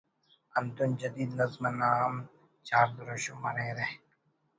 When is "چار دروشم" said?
2.67-3.37